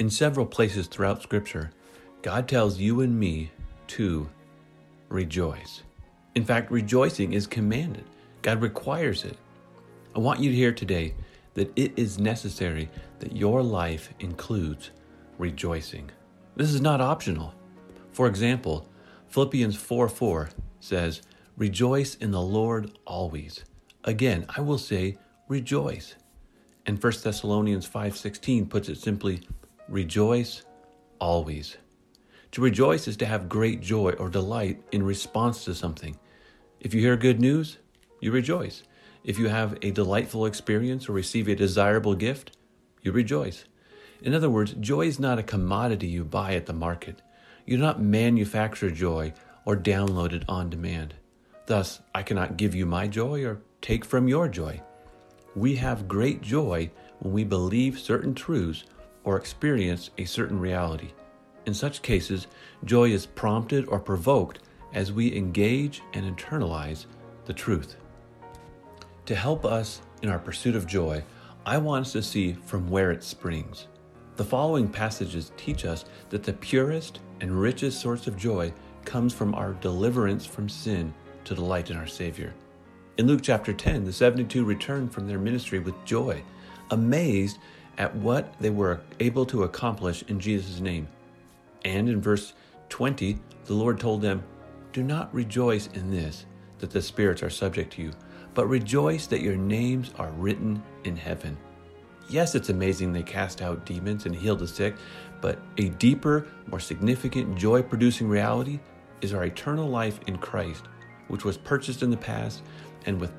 [0.00, 1.72] In several places throughout Scripture,
[2.22, 3.50] God tells you and me
[3.88, 4.30] to
[5.10, 5.82] rejoice.
[6.34, 8.04] In fact, rejoicing is commanded,
[8.40, 9.36] God requires it.
[10.16, 11.12] I want you to hear today
[11.52, 12.88] that it is necessary
[13.18, 14.90] that your life includes
[15.36, 16.10] rejoicing.
[16.56, 17.52] This is not optional.
[18.10, 18.88] For example,
[19.28, 20.48] Philippians 4 4
[20.80, 21.20] says,
[21.58, 23.64] Rejoice in the Lord always.
[24.04, 26.14] Again, I will say, rejoice.
[26.86, 29.42] And 1 Thessalonians 5:16 puts it simply,
[29.90, 30.64] rejoice
[31.18, 31.76] always.
[32.52, 36.18] To rejoice is to have great joy or delight in response to something.
[36.80, 37.78] If you hear good news,
[38.20, 38.84] you rejoice.
[39.24, 42.56] If you have a delightful experience or receive a desirable gift,
[43.02, 43.64] you rejoice.
[44.22, 47.20] In other words, joy is not a commodity you buy at the market.
[47.66, 49.32] You do not manufacture joy
[49.64, 51.14] or download it on demand.
[51.66, 54.80] Thus, I cannot give you my joy or take from your joy.
[55.54, 58.84] We have great joy when we believe certain truths
[59.24, 61.10] or experience a certain reality.
[61.66, 62.46] In such cases,
[62.84, 64.60] joy is prompted or provoked
[64.92, 67.06] as we engage and internalize
[67.44, 67.96] the truth.
[69.26, 71.22] To help us in our pursuit of joy,
[71.64, 73.86] I want us to see from where it springs.
[74.36, 78.72] The following passages teach us that the purest and richest source of joy
[79.04, 81.12] comes from our deliverance from sin
[81.44, 82.54] to delight in our Savior.
[83.18, 86.42] In Luke chapter 10, the 72 returned from their ministry with joy,
[86.90, 87.58] amazed
[88.00, 91.06] at what they were able to accomplish in Jesus' name.
[91.84, 92.54] And in verse
[92.88, 94.42] 20, the Lord told them,
[94.94, 96.46] Do not rejoice in this,
[96.78, 98.12] that the spirits are subject to you,
[98.54, 101.58] but rejoice that your names are written in heaven.
[102.30, 104.96] Yes, it's amazing they cast out demons and healed the sick,
[105.42, 108.80] but a deeper, more significant, joy producing reality
[109.20, 110.84] is our eternal life in Christ,
[111.28, 112.62] which was purchased in the past
[113.04, 113.32] and with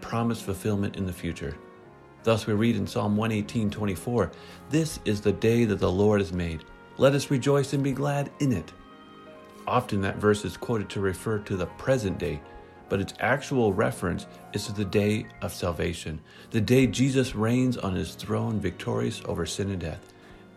[0.00, 1.56] promised fulfillment in the future.
[2.28, 4.30] Thus we read in Psalm 118 24,
[4.68, 6.62] This is the day that the Lord has made.
[6.98, 8.70] Let us rejoice and be glad in it.
[9.66, 12.38] Often that verse is quoted to refer to the present day,
[12.90, 17.94] but its actual reference is to the day of salvation, the day Jesus reigns on
[17.94, 20.12] his throne victorious over sin and death.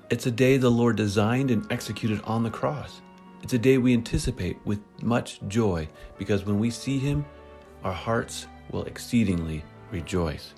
[0.09, 2.99] It's a day the Lord designed and executed on the cross.
[3.43, 7.23] It's a day we anticipate with much joy because when we see him,
[7.85, 10.53] our hearts will exceedingly rejoice.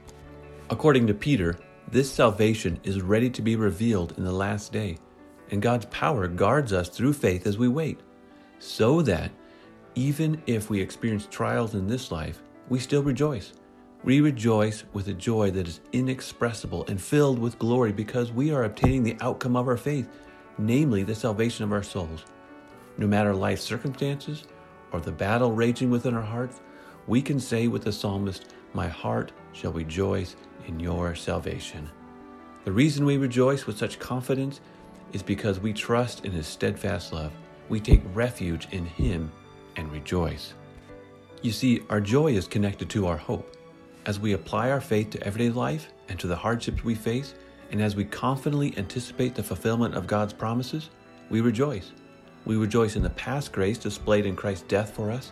[0.74, 1.56] According to Peter,
[1.92, 4.98] this salvation is ready to be revealed in the last day,
[5.52, 8.00] and God's power guards us through faith as we wait,
[8.58, 9.30] so that
[9.94, 13.54] even if we experience trials in this life, we still rejoice.
[14.04, 18.64] We rejoice with a joy that is inexpressible and filled with glory because we are
[18.64, 20.10] obtaining the outcome of our faith,
[20.58, 22.26] namely the salvation of our souls.
[22.98, 24.46] No matter life's circumstances
[24.92, 26.62] or the battle raging within our hearts,
[27.06, 30.36] we can say with the psalmist, My heart shall rejoice
[30.68, 31.90] in your salvation.
[32.66, 34.62] The reason we rejoice with such confidence
[35.12, 37.32] is because we trust in his steadfast love.
[37.70, 39.32] We take refuge in him
[39.76, 40.54] and rejoice.
[41.42, 43.56] You see, our joy is connected to our hope.
[44.06, 47.36] As we apply our faith to everyday life and to the hardships we face,
[47.72, 50.90] and as we confidently anticipate the fulfillment of God's promises,
[51.30, 51.92] we rejoice.
[52.46, 55.32] We rejoice in the past grace displayed in Christ's death for us.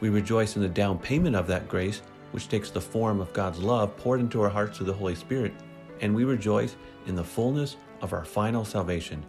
[0.00, 2.02] We rejoice in the down payment of that grace,
[2.32, 5.52] which takes the form of God's love poured into our hearts through the Holy Spirit.
[6.00, 6.76] And we rejoice
[7.06, 9.24] in the fullness of our final salvation.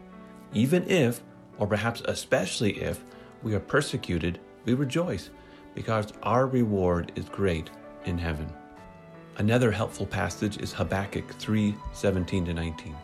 [0.54, 1.22] Even if,
[1.58, 3.04] or perhaps especially if,
[3.44, 5.30] we are persecuted we rejoice
[5.76, 7.70] because our reward is great
[8.06, 8.52] in heaven.
[9.38, 12.96] Another helpful passage is Habakkuk 3 17 to 19.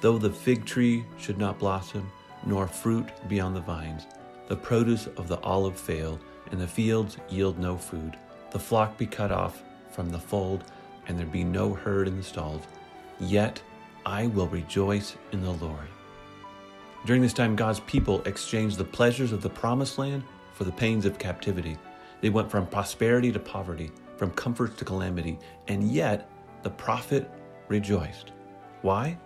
[0.00, 2.10] Though the fig tree should not blossom,
[2.46, 4.06] nor fruit be on the vines,
[4.48, 6.18] the produce of the olive fail,
[6.50, 8.16] and the fields yield no food,
[8.50, 10.64] the flock be cut off from the fold,
[11.06, 12.62] and there be no herd in the stalls,
[13.18, 13.60] yet
[14.06, 15.88] I will rejoice in the Lord.
[17.06, 20.22] During this time, God's people exchanged the pleasures of the promised land
[20.52, 21.78] for the pains of captivity.
[22.20, 25.38] They went from prosperity to poverty, from comfort to calamity,
[25.68, 26.28] and yet
[26.62, 27.30] the prophet
[27.68, 28.32] rejoiced.
[28.82, 29.18] Why?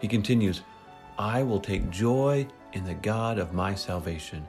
[0.00, 0.62] He continues,
[1.18, 4.46] I will take joy in the God of my salvation.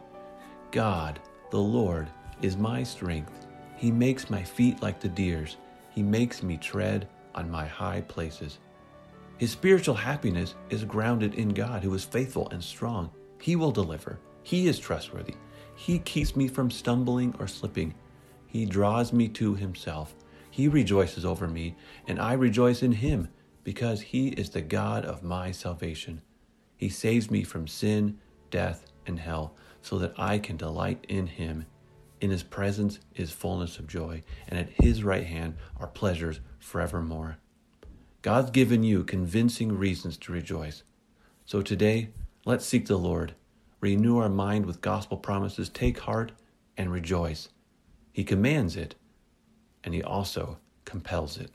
[0.71, 1.19] God,
[1.51, 2.07] the Lord,
[2.41, 3.45] is my strength.
[3.75, 5.57] He makes my feet like the deer's.
[5.89, 8.59] He makes me tread on my high places.
[9.37, 13.11] His spiritual happiness is grounded in God, who is faithful and strong.
[13.41, 14.19] He will deliver.
[14.43, 15.35] He is trustworthy.
[15.75, 17.93] He keeps me from stumbling or slipping.
[18.47, 20.15] He draws me to Himself.
[20.49, 21.75] He rejoices over me,
[22.07, 23.27] and I rejoice in Him,
[23.65, 26.21] because He is the God of my salvation.
[26.77, 28.19] He saves me from sin,
[28.51, 31.65] death, and hell, so that I can delight in Him.
[32.25, 37.37] In His presence is fullness of joy, and at His right hand are pleasures forevermore.
[38.23, 40.81] God's given you convincing reasons to rejoice.
[41.45, 42.09] So today,
[42.43, 43.35] let's seek the Lord,
[43.79, 46.31] renew our mind with gospel promises, take heart,
[46.75, 47.49] and rejoice.
[48.11, 48.95] He commands it,
[49.83, 51.51] and He also compels it.